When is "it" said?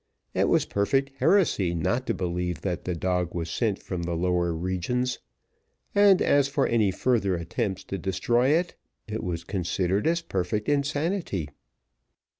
0.33-0.49, 8.47-8.73, 9.07-9.23